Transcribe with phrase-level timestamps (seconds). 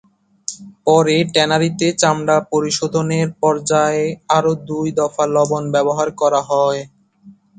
[0.87, 4.03] পরে ট্যানারিতে চামড়া পরিশোধনের পর্যায়ে
[4.37, 6.81] আরও দুই দফা লবণ ব্যবহার করা হয়।